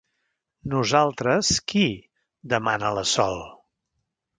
[0.73, 1.85] Nosaltres, qui?
[2.01, 3.41] —demana la Sol.